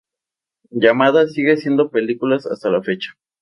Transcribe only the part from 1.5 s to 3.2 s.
haciendo películas hasta la fecha.